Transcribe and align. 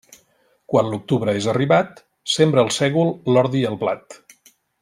Quan 0.71 0.89
l'octubre 0.93 1.35
és 1.41 1.49
arribat, 1.53 2.01
sembra 2.39 2.65
el 2.65 2.75
sègol, 2.81 3.15
l'ordi 3.37 3.63
i 3.65 3.73
el 3.75 3.81
blat. 3.85 4.19